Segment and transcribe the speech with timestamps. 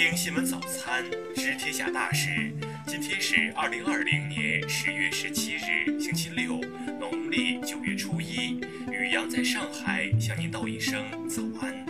[0.00, 1.04] 听新闻早餐，
[1.36, 2.30] 知天下大事。
[2.86, 6.56] 今天是二零二零年十月十七日，星期六，
[6.98, 8.58] 农历九月初一。
[8.90, 11.84] 雨阳在上海向您道一声早安。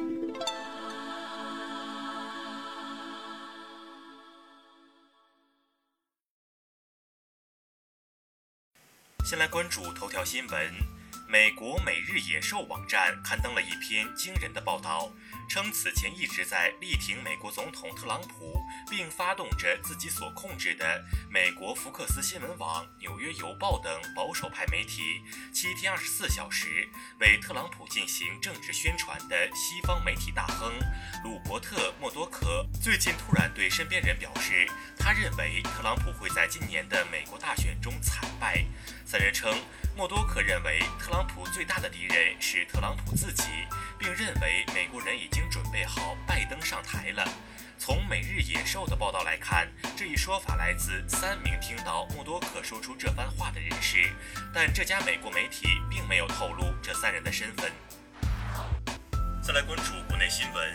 [9.24, 10.72] 先来关注头条新闻。
[11.28, 15.12] 美国《每日野兽》网站刊登了一篇惊人的报道，
[15.50, 25.20] 称此前一直在力挺美国总统特朗普，并发动着自己所控制的美国福克斯新闻网、纽约邮报等保守派媒体，
[25.52, 30.72] 七天二十四小时为特朗普进行政治宣传的西方媒体大亨
[31.24, 38.64] 鲁伯特·默多克，最近突然对身边人表示，他认为特朗普会在今年的美国大选中惨败。
[39.04, 39.52] 三人称。
[39.96, 43.42] 默多克认为，特朗普最大的敌人是特朗普自己，
[43.98, 47.26] 并认为美国人已经经准备好拜登上台了。
[47.78, 54.12] 从《每日野兽》的报道来看，这一说法来自三名听到默多克说出这番话的人士，
[54.52, 57.72] 但这家美国媒体并没有透露这三人的身份。
[59.42, 60.74] 再来关注国内新闻，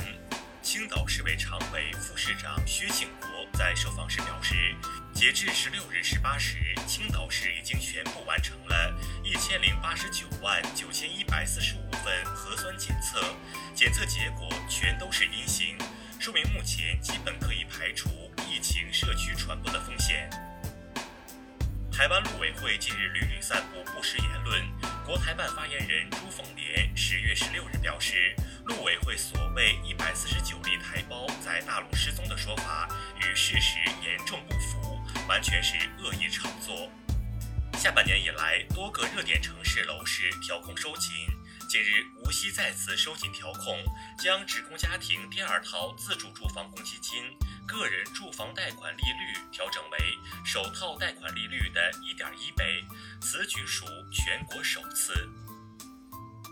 [0.63, 4.75] 青岛市委常委、副市长薛庆国在受访时表示。
[5.13, 8.93] 截至十六日十八时，青岛市已经全部完成了
[9.25, 13.19] 一千零八十九万九千一百四十五份核酸检测，
[13.73, 15.75] 检测结果全都是阴性，
[16.19, 18.07] 说明目前基本可以排除
[18.47, 20.29] 疫情社区传播的风险。
[21.91, 24.61] 台湾陆委会近日屡屡散布不实言论，
[25.03, 35.01] 国台办发言人朱凤莲十月十六日表示，陆委会所谓一百四十九例台胞在大陆失踪的说法与事实严重不符。
[35.27, 36.91] 完全是恶意炒作。
[37.85, 41.13] 下半年以来，多个热点城市楼市调控收紧。
[41.69, 43.77] 近日，无锡再次收紧调控，
[44.17, 47.21] 将职工家庭第二套自主住房公积金
[47.67, 49.99] 个人住房贷款利率调整为
[50.43, 52.83] 首套贷款利率的一点一倍，
[53.21, 55.13] 此举属全国首次。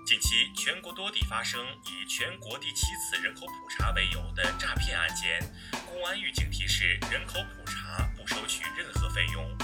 [0.05, 5.41] 近期，全国多地发生以全国第七次人口普查为由的诈骗案件，
[5.87, 9.57] 公安预警提示：人口普查不收取任何费用。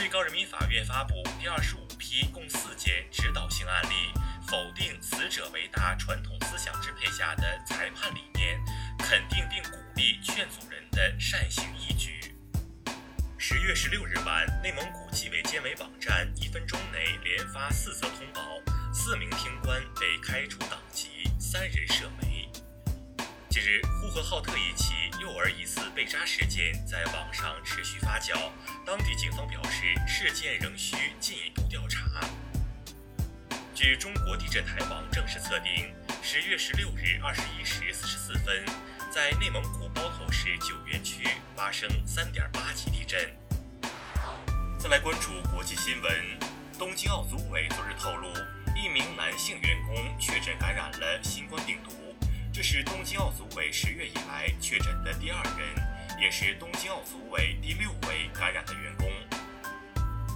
[0.00, 4.10] 最高人民法院发布第二十五批共四件指导性案例，
[4.48, 8.58] 否定死者为大传统思想支配下的裁判理念，
[8.98, 12.34] 肯定并鼓励劝阻人的善行义举。
[13.36, 18.40] 十月十六日晚，内蒙古纪委监委网站一分钟内连发四则通报。
[18.94, 22.39] 四名厅官被开除党籍，三人涉媒。
[23.50, 28.52] 近日，呼和浩特一起幼儿疑似被扎事件在网上持续发酵，
[28.86, 32.00] 当地警方表示，事件仍需进一步调查。
[33.74, 38.64] 据中国地震台网正式测定，十月十六日二十一时四十四分，
[39.10, 43.36] 在内蒙古包头市九原区发生三点八级地震。
[44.78, 46.38] 再来关注国际新闻，
[46.78, 48.09] 东京奥组委昨日透
[53.60, 59.06] 为十月以来确诊的第二人，也是东京奥组委第六位感染的员工。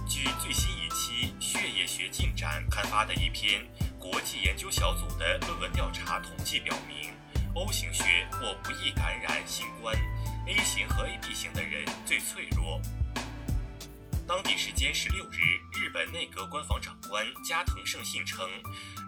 [0.07, 3.65] 据最新一期《血液学进展》刊发的一篇
[3.97, 7.15] 国际研究小组的论文调查统计表明
[7.55, 9.95] ，O 型血或不易感染新冠
[10.47, 12.79] ，A 型和 AB 型的人最脆弱。
[14.27, 18.49] 当地时间十六日，日本内阁官房长官加藤胜信称，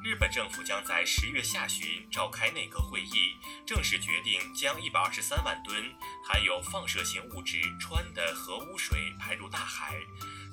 [0.03, 3.35] 日本政府将在十月下旬召开内阁会议，
[3.65, 5.91] 正式决定将一百二十三万吨
[6.23, 9.95] 含有放射性物质氚的核污水排入大海。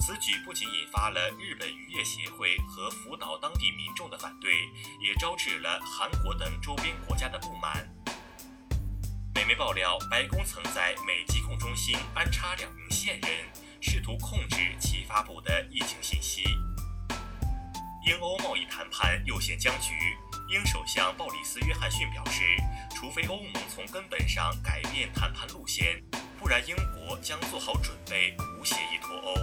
[0.01, 4.55] 此举不仅引发了日本渔业协会和福岛当地民众的反对，
[4.99, 7.87] 也招致了韩国等周边国家的不满。
[9.35, 13.31] 美媒爆料，白宫曾在美疾控中心安插两名线人。
[13.87, 16.43] 试图控制其发布的疫情信息。
[18.07, 19.93] 英欧贸易谈判又现僵局。
[20.49, 22.43] 英首相鲍里斯·约翰逊表示，
[22.95, 26.03] 除非欧盟从根本上改变谈判路线，
[26.39, 29.35] 不然英国将做好准备，无协议脱欧。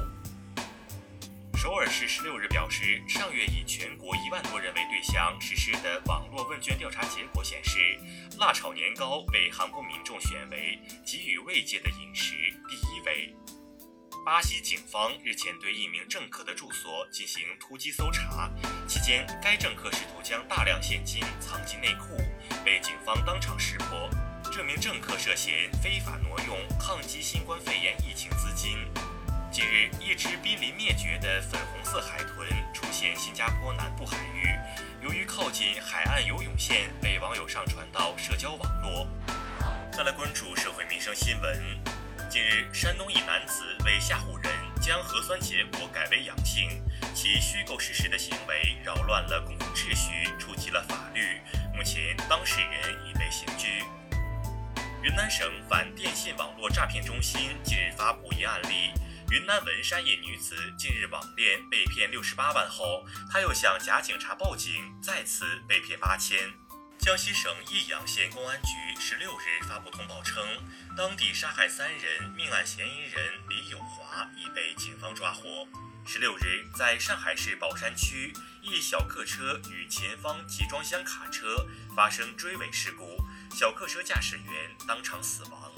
[1.55, 7.77] 首尔市十六日表示，上月以全国一万多人为对象实施的网络问卷调查结果显示，
[8.39, 12.33] 辣炒年糕被韩国民众选为给予慰藉的饮食
[12.67, 13.35] 第一位。
[14.23, 18.51] 巴西警方日前对一名政客的住所进行突击搜查，
[18.87, 22.15] 期间该政客试图将大量现金藏进内裤，
[22.63, 24.07] 被警方当场识破。
[24.53, 28.77] 这名政客涉嫌非法挪用抗击新冠肺炎疫情资金。
[29.51, 34.53] 近日，一只濒临灭绝的粉红色海豚出现新加坡南部海域，
[35.03, 39.07] 由于靠近海岸游泳线，被网友上传到社交网络。
[39.91, 41.90] 再来关注社会民生新闻。
[42.31, 46.81] 近日，山东一男子为吓唬人，将核酸结果改为阳性，
[47.13, 51.41] 其虚构事实的行为扰乱了公共秩序，触及了法律。
[51.75, 53.83] 目前，当事人已被刑拘。
[55.03, 58.93] 云南省反电信网络诈骗中心近日发布一案例：
[59.29, 64.73] 云南文山一女子近日网恋被骗六十八万后，她又向假警察报警，
[65.03, 66.37] 再次被骗八千。
[67.01, 70.45] 江西省益阳县公安局十六日发布通报称，
[70.95, 75.67] 当地杀害三人命案嫌疑人李友华已被警方抓获。
[76.05, 78.31] 十六日，在上海市宝山区，
[78.61, 81.65] 一小客车与前方集装箱卡车
[81.95, 83.17] 发生追尾事故，
[83.49, 85.71] 小客车驾驶员当场死亡。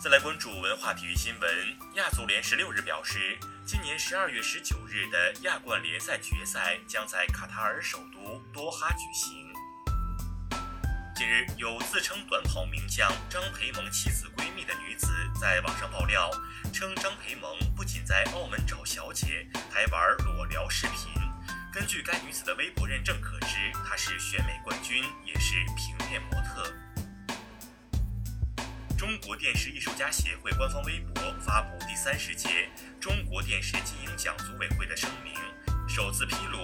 [0.00, 3.36] 再来关注文化体育新闻，亚足联十六日表示，
[3.66, 9.51] 今年十二月十九日的亚冠联赛决赛将在卡塔尔首都多哈举行。
[11.14, 16.30] 近日，有自称短跑名将张培萌妻子闺蜜的女子在网上爆料，
[16.72, 21.12] 称张培萌不仅在澳门找小姐，还玩裸聊视频。
[21.70, 23.56] 根据该女子的微博认证可知，
[23.86, 26.72] 她是选美冠军，也是平面模特。
[28.96, 32.70] 中国电视艺术家协会官方微博发布第三十届
[33.00, 35.34] 中国电视金鹰奖组委会的声明，
[35.86, 36.58] 首次披露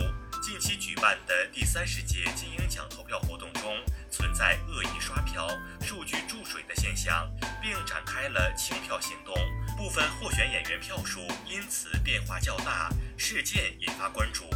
[0.49, 3.77] 近期举办的第三十届金鹰奖投票活动中。
[4.11, 5.47] 存在恶意刷票、
[5.83, 7.31] 数据注水的现象，
[7.61, 9.35] 并展开了清票行动，
[9.77, 14.49] 部分候选演员票数因此变化较大，事件引发关注。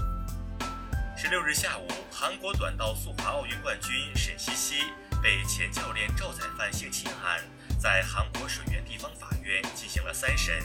[1.14, 4.84] 十六日下午，韩国短道速滑奥运冠军沈西西
[5.22, 7.44] 被前教练赵宰范性侵案，
[7.78, 10.58] 在韩国水源地方法院进行了三审，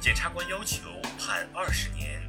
[0.00, 2.28] 检察官要求判二十年。